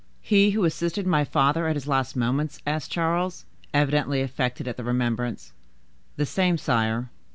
[0.23, 4.83] "He who assisted my father at his last moments?" asked Charles, evidently affected at the
[4.83, 5.53] remembrance.
[6.15, 7.11] "The same, sire."